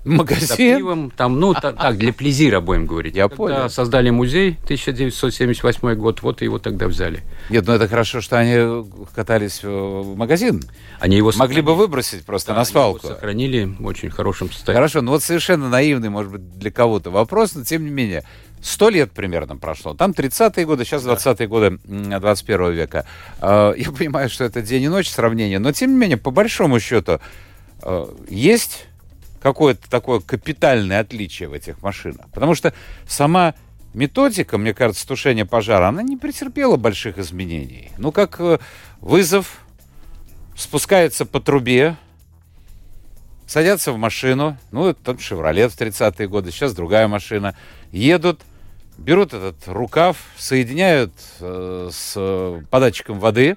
[0.04, 0.46] Магазин?
[0.48, 3.14] За пивом, там, ну, так, для плезира, будем говорить.
[3.14, 3.70] Я понял.
[3.70, 7.22] создали музей 1978 год, вот его тогда взяли.
[7.50, 8.84] Нет, ну это хорошо, что они
[9.14, 10.62] катались в магазин.
[10.98, 12.98] Они его Могли бы выбросить просто да, на свалку.
[12.98, 14.78] Они его сохранили в очень хорошем состоянии.
[14.78, 18.24] Хорошо, ну вот совершенно наивный, может быть, для кого-то вопрос, но тем не менее.
[18.60, 19.94] Сто лет примерно прошло.
[19.94, 23.06] Там 30-е годы, сейчас 20-е годы 21 века.
[23.40, 26.78] А, я понимаю, что это день и ночь сравнение, но тем не менее, по большому
[26.78, 27.20] счету,
[27.82, 28.86] а, есть
[29.42, 32.26] какое-то такое капитальное отличие в этих машинах.
[32.32, 32.72] Потому что
[33.06, 33.54] сама
[33.92, 37.90] методика, мне кажется, тушения пожара, она не претерпела больших изменений.
[37.98, 38.58] Ну, как э,
[39.00, 39.58] вызов,
[40.56, 41.96] спускается по трубе,
[43.46, 47.56] садятся в машину, ну, это там «Шевролет» в 30-е годы, сейчас другая машина,
[47.90, 48.40] едут,
[48.96, 53.56] берут этот рукав, соединяют э, с податчиком воды,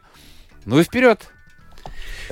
[0.65, 1.29] ну и вперед.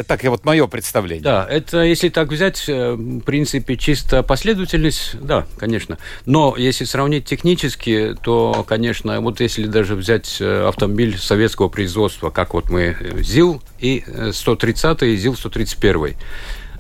[0.08, 1.24] Так, я вот мое представление.
[1.24, 5.98] Да, это если так взять, э, в принципе, чисто последовательность, да, конечно.
[6.26, 12.54] Но если сравнить технически, то, конечно, вот если даже взять э, автомобиль советского производства, как
[12.54, 16.14] вот мы э, ЗИЛ и 130 и ЗИЛ 131 Э,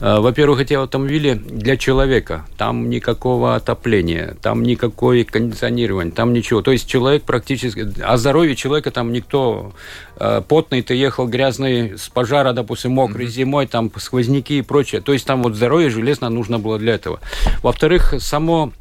[0.03, 2.45] во-первых, эти автомобили для человека.
[2.57, 6.61] Там никакого отопления, там никакой кондиционирования, там ничего.
[6.61, 7.87] То есть человек практически...
[8.01, 9.71] О здоровье человека там никто...
[10.17, 13.29] Э, потный ты ехал, грязный, с пожара, допустим, мокрый mm-hmm.
[13.29, 14.99] зимой, там сквозняки и прочее.
[14.99, 17.21] То есть там вот здоровье железно нужно было для этого.
[17.61, 18.73] Во-вторых, само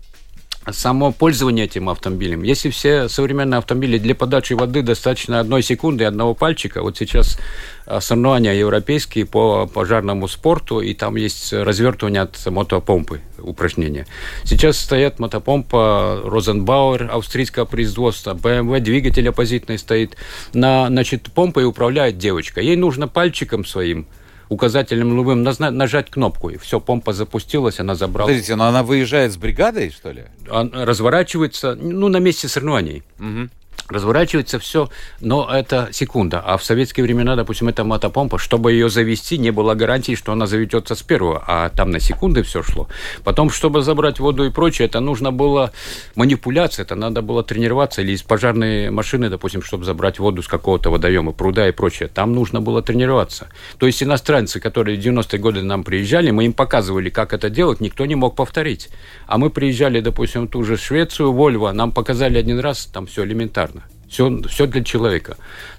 [0.70, 2.42] само пользование этим автомобилем.
[2.42, 7.38] Если все современные автомобили для подачи воды достаточно одной секунды, одного пальчика, вот сейчас
[7.84, 14.06] а, соревнования европейские по пожарному спорту, и там есть развертывание от мотопомпы упражнения.
[14.44, 20.16] Сейчас стоят мотопомпа Розенбауэр, австрийского производства, BMW, двигатель оппозитный стоит.
[20.54, 22.60] На, значит, помпой управляет девочка.
[22.60, 24.06] Ей нужно пальчиком своим
[24.52, 28.28] указателем любым нажать кнопку, и все, помпа запустилась, она забрала.
[28.28, 30.24] Подождите, но она выезжает с бригадой, что ли?
[30.50, 33.02] Она разворачивается, ну, на месте соревнований.
[33.18, 33.48] Угу
[33.88, 34.88] разворачивается все,
[35.20, 36.40] но это секунда.
[36.40, 40.46] А в советские времена, допустим, эта мотопомпа, чтобы ее завести, не было гарантии, что она
[40.46, 42.88] заведется с первого, а там на секунды все шло.
[43.24, 45.72] Потом, чтобы забрать воду и прочее, это нужно было
[46.14, 50.90] манипуляция, это надо было тренироваться, или из пожарной машины, допустим, чтобы забрать воду с какого-то
[50.90, 53.48] водоема, пруда и прочее, там нужно было тренироваться.
[53.78, 57.80] То есть иностранцы, которые в 90-е годы нам приезжали, мы им показывали, как это делать,
[57.80, 58.88] никто не мог повторить.
[59.26, 63.24] А мы приезжали, допустим, в ту же Швецию, Вольво, нам показали один раз, там все
[63.24, 63.61] элементарно.
[64.08, 65.36] Все, все для человека.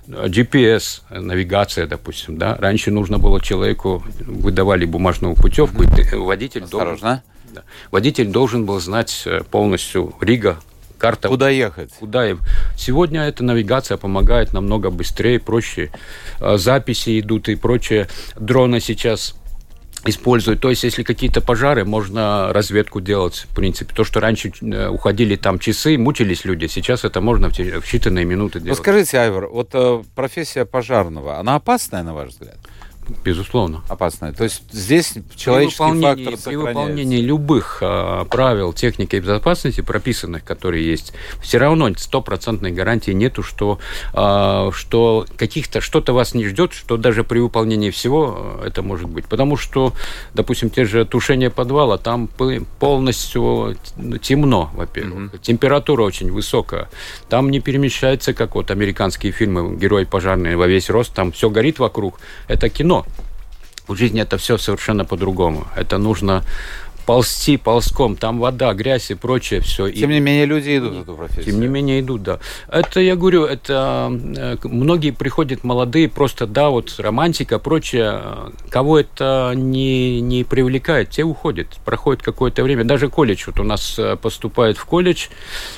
[0.07, 2.55] GPS, навигация, допустим, да.
[2.55, 6.99] Раньше нужно было человеку, выдавали бумажную путевку, и водитель Осторожно.
[6.99, 7.21] должен...
[7.53, 10.57] Да, водитель должен был знать э, полностью Рига,
[10.97, 11.27] карта.
[11.27, 11.91] Куда ехать?
[11.99, 12.39] Куда им.
[12.75, 15.91] Сегодня эта навигация помогает намного быстрее, проще.
[16.39, 18.07] Э, записи идут и прочее.
[18.35, 19.35] Дроны сейчас
[20.05, 20.61] используют.
[20.61, 23.93] То есть, если какие-то пожары, можно разведку делать, в принципе.
[23.93, 28.59] То, что раньше э, уходили там часы, мучились люди, сейчас это можно в считанные минуты
[28.59, 28.77] делать.
[28.77, 32.57] Ну, скажите, Айвор, вот э, профессия пожарного, она опасная, на ваш взгляд?
[33.23, 33.83] Безусловно.
[33.89, 34.33] Опасная.
[34.33, 40.85] То есть здесь человеческий при фактор При выполнении любых э, правил техники безопасности, прописанных, которые
[40.85, 43.79] есть, все равно стопроцентной гарантии нету, что,
[44.13, 49.25] э, что каких-то что-то вас не ждет, что даже при выполнении всего это может быть.
[49.25, 49.93] Потому что,
[50.33, 52.29] допустим, те же тушение подвала, там
[52.79, 53.75] полностью
[54.21, 55.33] темно, во-первых.
[55.33, 55.39] Mm-hmm.
[55.39, 56.89] Температура очень высокая.
[57.29, 61.79] Там не перемещается, как вот американские фильмы «Герой пожарный во весь рост», там все горит
[61.79, 62.19] вокруг.
[62.47, 63.05] Это кино но
[63.87, 65.67] в жизни это все совершенно по-другому.
[65.75, 66.43] Это нужно
[67.05, 69.89] ползти ползком, там вода, грязь и прочее все.
[69.89, 70.13] Тем и...
[70.15, 71.45] не менее люди идут в эту профессию.
[71.45, 72.39] Тем не менее идут, да.
[72.67, 78.21] Это, я говорю, это э, многие приходят молодые, просто, да, вот романтика, прочее,
[78.69, 81.67] кого это не, не привлекает, те уходят.
[81.85, 85.27] Проходит какое-то время, даже колледж, вот у нас э, поступают в колледж,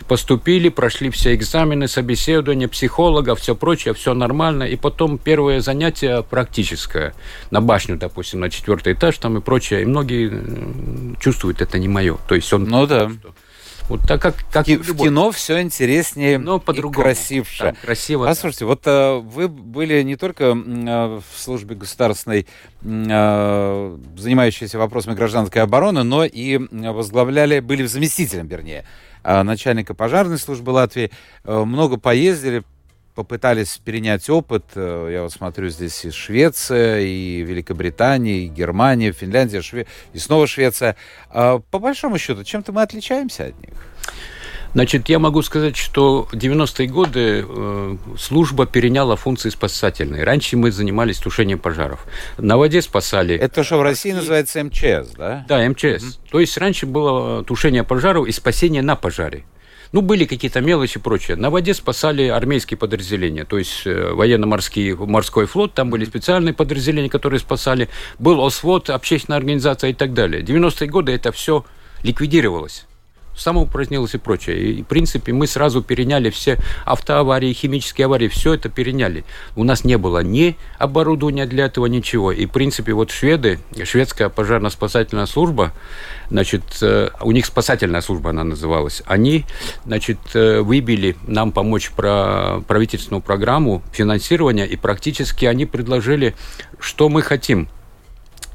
[0.07, 7.13] поступили, прошли все экзамены, собеседования, психолога, все прочее, все нормально, и потом первое занятие практическое,
[7.51, 12.17] на башню, допустим, на четвертый этаж там и прочее, и многие чувствует, это не мое.
[12.27, 12.65] То есть он...
[12.65, 13.11] Ну да.
[13.87, 17.65] Вот так как, как в, в кино все интереснее Но по и красивше.
[17.65, 18.27] Там, красиво.
[18.27, 22.47] А слушайте, вот а, вы были не только а, в службе государственной,
[22.83, 28.85] а, занимающейся вопросами гражданской обороны, но и возглавляли, были заместителем, вернее,
[29.23, 31.11] начальника пожарной службы Латвии.
[31.43, 32.63] Много поездили,
[33.15, 34.65] попытались перенять опыт.
[34.75, 39.87] Э, я вот смотрю, здесь и Швеция, и Великобритания, и Германия, Финляндия, Шве...
[40.13, 40.95] и снова Швеция.
[41.29, 43.73] А по большому счету, чем-то мы отличаемся от них?
[44.75, 50.25] Значит, я могу сказать, что в 90-е годы э, служба переняла функции спасательные.
[50.25, 52.05] Раньше мы занимались тушением пожаров.
[52.37, 53.35] На воде спасали.
[53.37, 55.45] Это что в России называется МЧС, да?
[55.47, 56.03] Да, МЧС.
[56.03, 56.29] Угу.
[56.29, 59.45] То есть раньше было тушение пожаров и спасение на пожаре.
[59.95, 61.37] Ну, были какие-то мелочи и прочее.
[61.37, 67.07] На воде спасали армейские подразделения, то есть э, военно-морский морской флот, там были специальные подразделения,
[67.07, 67.87] которые спасали.
[68.19, 70.43] Был ОСВОД, общественная организация и так далее.
[70.43, 71.63] 90-е годы это все
[72.03, 72.85] ликвидировалось
[73.35, 74.57] самоупразднилось и прочее.
[74.59, 79.25] И, в принципе, мы сразу переняли все автоаварии, химические аварии, все это переняли.
[79.55, 82.31] У нас не было ни оборудования для этого, ничего.
[82.31, 85.73] И, в принципе, вот шведы, шведская пожарно-спасательная служба,
[86.29, 89.45] значит, э, у них спасательная служба она называлась, они,
[89.85, 96.35] значит, э, выбили нам помочь про правительственную программу финансирования, и практически они предложили,
[96.79, 97.67] что мы хотим–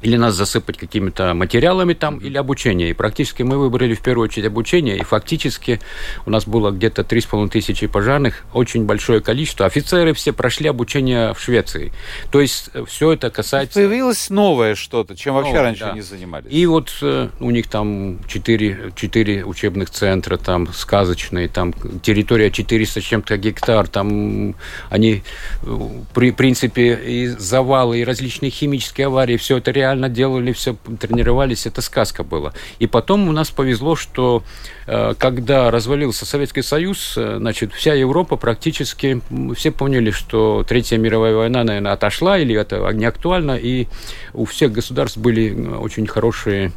[0.01, 2.89] или нас засыпать какими-то материалами там, или обучение.
[2.89, 5.79] И практически мы выбрали в первую очередь обучение, и фактически
[6.25, 9.65] у нас было где-то 3,5 тысячи пожарных, очень большое количество.
[9.65, 11.91] Офицеры все прошли обучение в Швеции.
[12.31, 13.79] То есть э, все это касается...
[13.79, 15.91] Появилось новое что-то, чем вообще новое, раньше да.
[15.93, 16.51] не занимались.
[16.51, 23.01] И вот э, у них там 4, 4 учебных центра, там сказочные, там территория 400
[23.01, 24.55] с чем-то гектар, там
[24.89, 25.23] они,
[25.63, 30.75] э, при принципе, и завалы, и различные химические аварии, все это реально реально делали все,
[30.99, 32.53] тренировались, это сказка была.
[32.79, 34.43] И потом у нас повезло, что
[34.87, 39.21] э, когда развалился Советский Союз, э, значит, вся Европа практически,
[39.55, 43.87] все поняли, что Третья мировая война, наверное, отошла, или это не актуально, и
[44.33, 46.71] у всех государств были очень хорошие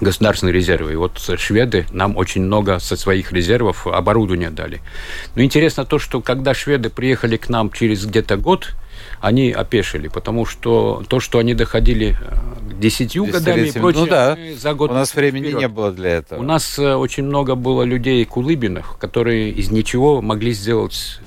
[0.00, 0.92] государственные резервы.
[0.92, 4.80] И вот шведы нам очень много со своих резервов оборудования дали.
[5.34, 8.74] Но интересно то, что когда шведы приехали к нам через где-то год,
[9.24, 14.38] они опешили, потому что то, что они доходили э, десятью годами и прочее, ну, да.
[14.54, 14.90] за год...
[14.90, 15.60] У нас времени вперед.
[15.60, 16.40] не было для этого.
[16.40, 21.20] У нас э, очень много было людей кулыбиных, которые из ничего могли сделать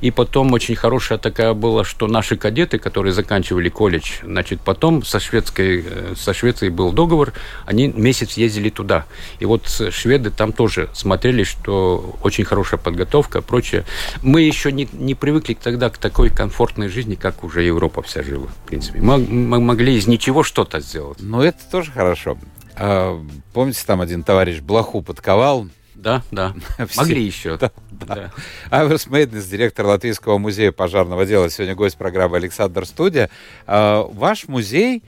[0.00, 5.20] и потом очень хорошая такая была, что наши кадеты, которые заканчивали колледж, значит, потом со,
[5.20, 7.32] шведской, э, со Швецией был договор,
[7.66, 9.06] они месяц ездили туда.
[9.38, 13.84] И вот шведы там тоже смотрели, что очень хорошая подготовка, прочее.
[14.22, 18.46] Мы еще не, не привыкли тогда к такой комфортной жизни, как уже Европа вся жила,
[18.46, 19.00] в принципе.
[19.00, 21.18] Мы, мы могли из ничего что-то сделать.
[21.20, 22.38] Ну, это тоже хорошо.
[22.76, 26.54] А, помните, там один товарищ блоху подковал, да, да.
[26.96, 27.56] Могли еще.
[27.56, 28.32] Да, да.
[28.70, 33.30] Аверс Мейднес, директор Латвийского музея пожарного дела, сегодня гость программы Александр Студия.
[33.66, 35.02] А, ваш музей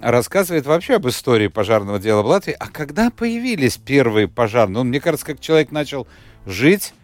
[0.00, 2.56] рассказывает вообще об истории пожарного дела в Латвии.
[2.58, 4.74] А когда появились первые пожарные?
[4.74, 6.06] Ну, мне кажется, как человек начал
[6.46, 6.94] жить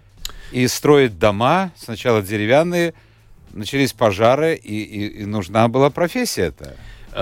[0.52, 2.94] и строить дома, сначала деревянные,
[3.52, 6.64] начались пожары, и, и, и нужна была профессия эта.
[6.66, 6.76] А,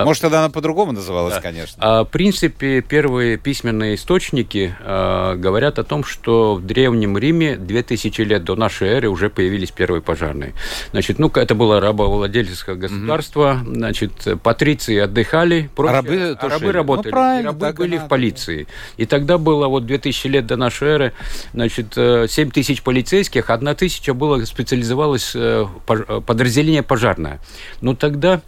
[0.05, 1.41] Может, тогда она по-другому называлась, да.
[1.41, 1.77] конечно.
[1.81, 8.21] А, в принципе, первые письменные источники а, говорят о том, что в Древнем Риме 2000
[8.23, 10.55] лет до нашей эры уже появились первые пожарные.
[10.93, 13.75] Значит, ну, это было рабовладельческое государство, mm-hmm.
[13.75, 18.67] значит, патриции отдыхали, прочее, рабы, а рабы работали, ну, и рабы были в полиции.
[18.97, 21.13] И тогда было вот 2000 лет до нашей эры,
[21.53, 27.41] значит, 7 э, тысяч полицейских, одна тысяча было специализовалось э, подразделение пожарное.
[27.81, 28.41] Но тогда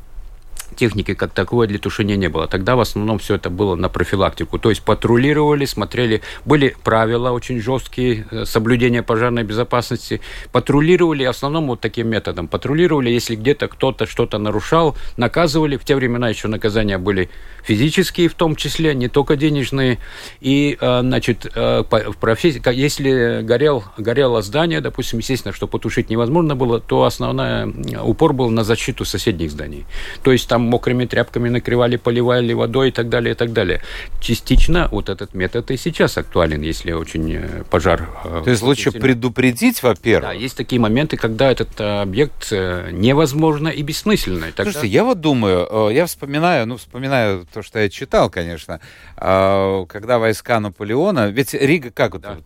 [0.77, 2.47] техники как таковой для тушения не было.
[2.47, 4.59] Тогда в основном все это было на профилактику.
[4.59, 6.23] То есть патрулировали, смотрели.
[6.45, 10.21] Были правила очень жесткие, э, соблюдения пожарной безопасности.
[10.53, 12.49] Патрулировали в основном вот таким методом.
[12.49, 15.77] Патрулировали, если где-то кто-то что-то нарушал, наказывали.
[15.77, 17.29] В те времена еще наказания были
[17.65, 19.99] физические в том числе, не только денежные.
[20.41, 26.57] И, э, значит, э, в профессии, если горел, горело здание, допустим, естественно, что потушить невозможно
[26.57, 29.85] было, то основной упор был на защиту соседних зданий.
[30.23, 33.83] То есть там мокрыми тряпками накрывали, поливали водой и так далее, и так далее.
[34.21, 38.09] Частично вот этот метод и сейчас актуален, если очень э, пожар...
[38.25, 40.31] Э, То есть лучше предупредить, во-первых?
[40.31, 44.47] Да, есть такие моменты, когда этот э, объект невозможно и бессмысленно.
[44.47, 44.73] Тогда...
[44.73, 48.81] Слушайте, я вот думаю, я вспоминаю, ну, вспоминаю то, что я читал, конечно,
[49.17, 52.39] когда войска Наполеона, ведь Рига как, да.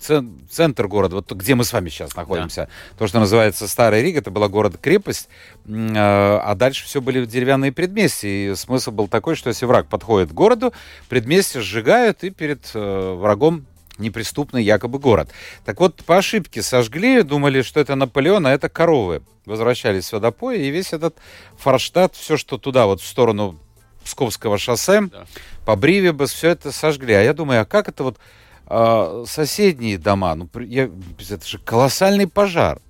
[0.51, 2.99] центр города, вот где мы с вами сейчас находимся, да.
[2.99, 5.29] то, что называется Старая Рига, это была город-крепость,
[5.69, 8.53] а дальше все были деревянные предметы, предместье.
[8.53, 10.73] И смысл был такой, что если враг подходит к городу,
[11.09, 13.67] предместье сжигают и перед э, врагом
[13.99, 15.31] неприступный якобы город.
[15.65, 19.23] Так вот, по ошибке сожгли, думали, что это Наполеон, а это коровы.
[19.45, 21.17] Возвращались в водопой, и весь этот
[21.59, 23.59] Форштадт, все, что туда, вот в сторону
[24.05, 25.27] Псковского шоссе, да.
[25.67, 27.13] по Бривибас, все это сожгли.
[27.15, 28.19] А я думаю, а как это вот
[28.69, 30.35] э, соседние дома?
[30.35, 30.89] Ну, я,
[31.31, 32.81] это же колоссальный пожар.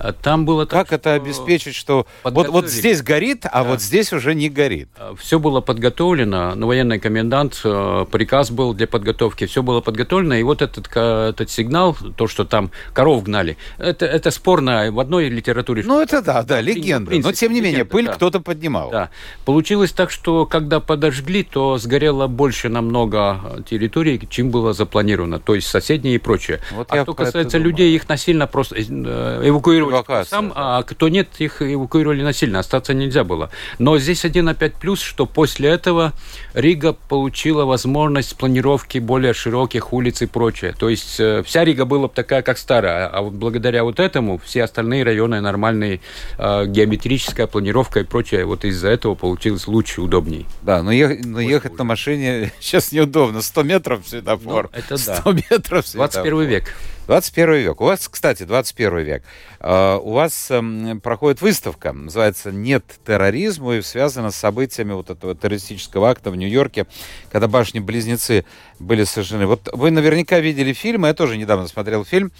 [0.00, 3.70] А Там было так, Как это обеспечить, что вот, вот здесь горит, а Да.
[3.70, 4.88] вот здесь уже не горит?
[5.18, 10.42] Все было подготовлено, ну, военный комендант, э, приказ был для подготовки, все было подготовлено, и
[10.42, 15.82] вот этот, этот сигнал, то, что там коров гнали, это, это спорно в одной литературе.
[15.84, 17.10] Ну, это да, да, легенда.
[17.10, 18.12] принципе, Но, тем не менее, легенда, пыль да.
[18.14, 18.90] кто-то поднимал.
[18.90, 19.10] Да.
[19.44, 25.54] Получилось так, что когда подожгли, то сгорело больше намного э, территорий, чем было запланировано, то
[25.54, 26.60] есть соседние и прочее.
[26.72, 31.28] Вот а что касается людей, их насильно просто э, эвакуировали Эвакуация, сам, а кто нет,
[31.38, 33.50] их эвакуировали насильно, остаться нельзя было.
[33.78, 36.12] Но здесь один опять плюс, что после этого
[36.54, 40.74] Рига получила возможность планировки более широких улиц и прочее.
[40.78, 44.38] То есть э, вся Рига была бы такая, как старая, а вот благодаря вот этому
[44.38, 46.00] все остальные районы нормальные,
[46.38, 50.46] э, геометрическая планировка и прочее, вот из-за этого получилось лучше, удобней.
[50.62, 53.42] Да, но, ех- но ехать на машине сейчас неудобно.
[53.42, 54.70] 100 метров светофор.
[54.72, 55.16] Ну, это да.
[55.16, 56.22] 100 метров светофор.
[56.22, 56.74] 21 век.
[57.10, 57.80] 21 век.
[57.80, 59.24] У вас, кстати, 21 век.
[59.58, 65.34] Э, У вас эм, проходит выставка, называется «Нет терроризму» и связана с событиями вот этого
[65.34, 66.86] террористического акта в Нью-Йорке,
[67.32, 68.44] когда башни-близнецы
[68.78, 69.46] были сожжены.
[69.46, 72.30] Вот вы наверняка видели фильм, я тоже недавно смотрел фильм,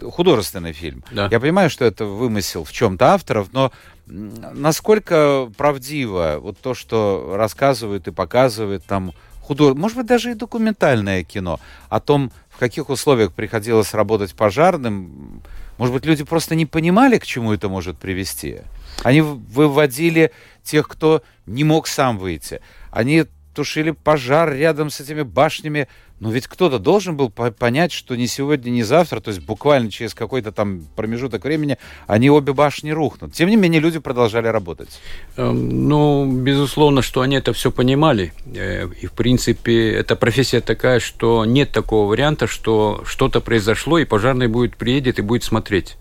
[0.00, 1.04] художественный фильм.
[1.10, 1.28] Да.
[1.30, 3.70] Я понимаю, что это вымысел в чем-то авторов, но
[4.06, 9.12] насколько правдиво вот то, что рассказывают и показывают там
[9.46, 9.74] худо...
[9.74, 15.42] может быть, даже и документальное кино о том, в каких условиях приходилось работать пожарным.
[15.76, 18.60] Может быть, люди просто не понимали, к чему это может привести.
[19.02, 20.32] Они выводили
[20.62, 22.62] тех, кто не мог сам выйти.
[22.90, 25.86] Они тушили пожар рядом с этими башнями.
[26.18, 29.90] Но ведь кто-то должен был по- понять, что не сегодня, не завтра, то есть буквально
[29.90, 33.34] через какой-то там промежуток времени, они обе башни рухнут.
[33.34, 35.00] Тем не менее, люди продолжали работать.
[35.36, 38.32] Эм, Ну, безусловно, что они это все понимали.
[38.54, 44.04] Э, И, в принципе, эта профессия такая, что нет такого варианта, что что-то произошло, и
[44.04, 45.96] пожарный будет приедет и будет смотреть.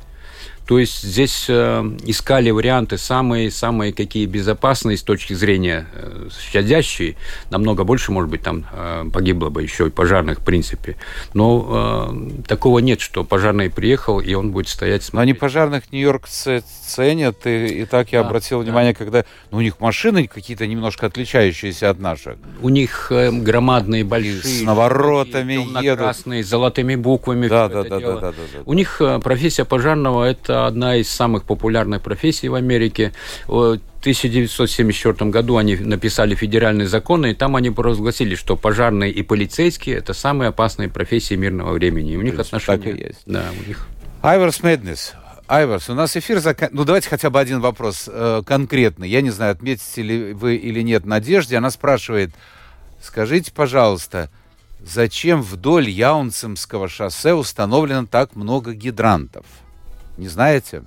[0.68, 7.18] То есть здесь э, искали варианты самые-самые какие безопасные с точки зрения э, щадящие.
[7.52, 10.98] Намного больше, может быть, там э, погибло бы еще и пожарных, в принципе.
[11.34, 12.14] Но
[12.48, 15.40] такого нет, что пожарный приехал, и он будет стоять Но они смотреть.
[15.40, 18.66] пожарных Нью-Йоркцы ценят, и, и так я Да, обратил да.
[18.66, 22.36] внимание, когда ну, у них машины какие-то немножко отличающиеся от наших.
[22.62, 24.42] У них громадные, большие...
[24.42, 25.68] с наворотами едут.
[25.68, 27.48] темно-красные, с золотыми буквами.
[27.48, 28.60] Да, да, да, да, да, да, да.
[28.66, 33.14] У них профессия пожарного– это одна из самых популярных профессий в Америке.
[33.48, 39.96] В 1974 году они написали федеральные законы, и там они провозгласили, что пожарные и полицейские–
[39.98, 42.14] это самые опасные профессии мирного времени.
[42.14, 42.78] И у них отношения...
[42.78, 43.22] так и есть.
[43.26, 43.88] Да, у них...
[44.22, 45.16] Айверс Мэднес.
[45.48, 46.70] Айверс, у нас эфир закан...
[46.72, 49.10] Ну, давайте хотя бы один вопрос э, конкретный.
[49.10, 51.58] Я не знаю, отметите ли вы или нет Надежде.
[51.58, 52.32] Она спрашивает,
[53.02, 54.32] скажите, пожалуйста,
[54.80, 59.46] зачем вдоль Яунцемского шоссе установлено так много гидрантов?
[60.18, 60.84] Не знаете?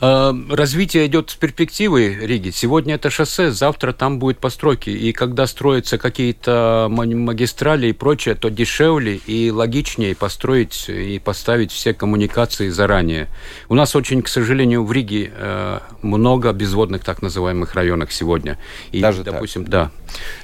[0.00, 2.50] Э, Развитие идет с перспективы Риги.
[2.50, 4.90] Сегодня это шоссе, завтра там будет постройки.
[4.90, 11.72] И когда строятся какие-то ма- магистрали и прочее, то дешевле и логичнее построить и поставить
[11.72, 13.28] все коммуникации заранее.
[13.68, 18.56] У нас очень, к сожалению, в Риге э, много безводных так называемых районах сегодня.
[18.92, 19.34] И, Даже так?
[19.34, 19.90] допустим, да.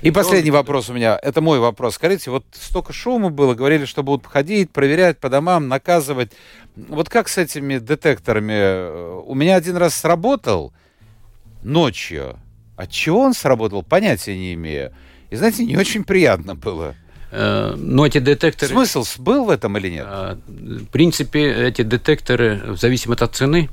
[0.03, 1.19] И последний вопрос у меня.
[1.23, 1.95] Это мой вопрос.
[1.95, 6.33] Скажите, вот столько шума было, говорили, что будут ходить, проверять по домам, наказывать.
[6.77, 8.53] Вот как с этими детекторами?
[8.53, 10.73] Э, У меня один раз сработал
[11.63, 12.39] ночью.
[12.77, 14.93] От чего он сработал, понятия не имею.
[15.31, 16.95] И знаете, не очень приятно было.
[17.31, 18.71] Э, Но эти детекторы...
[18.73, 20.05] Смысл был в этом или нет?
[20.07, 23.69] А, В принципе, эти детекторы, в зависимости от цены,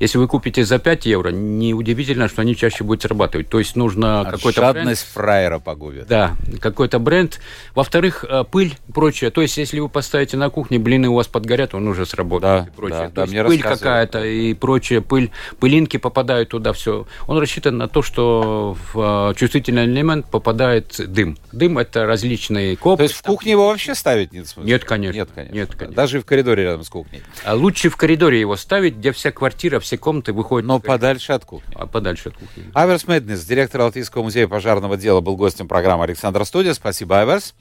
[0.00, 3.48] если вы купите за 5 евро, неудивительно, что они чаще будут срабатывать.
[3.48, 6.06] То есть нужно От какой-то бренд, жадность фраера погубит.
[6.06, 7.40] да, какой-то бренд.
[7.74, 9.30] Во-вторых, э, пыль, прочее.
[9.30, 12.64] То есть, если вы поставите на кухне, блины у вас подгорят, он уже сработает.
[12.64, 12.98] Да, и прочее.
[12.98, 17.06] да, То да, есть пыль какая-то и прочее, пыль, пылинки попадают туда, все.
[17.26, 21.36] Он рассчитан на то, что в э, чувствительный элемент попадает дым.
[21.52, 22.98] Дым это различные копы.
[22.98, 24.66] То есть в кухне его вообще ставить нет смысла?
[24.68, 25.18] Нет, конечно.
[25.18, 25.54] Нет, конечно.
[25.54, 25.94] Нет, конечно.
[25.96, 27.22] Даже и в коридоре рядом с кухней.
[27.44, 30.66] А лучше в коридоре его ставить, где вся квартира, все комнаты выходят.
[30.66, 31.74] Но подальше от кухни.
[31.74, 32.64] А подальше от кухни.
[32.74, 36.74] Аверс Мэднес, директор Латвийского музея пожарного дела, был гостем программы Александра Студия.
[36.74, 37.54] Спасибо, Аверс.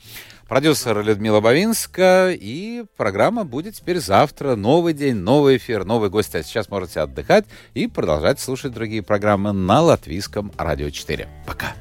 [0.47, 2.32] Продюсер Людмила Бавинска.
[2.32, 4.56] И программа будет теперь завтра.
[4.56, 6.36] Новый день, новый эфир, новый гость.
[6.36, 11.28] А сейчас можете отдыхать и продолжать слушать другие программы на Латвийском радио 4.
[11.45, 11.74] Пока.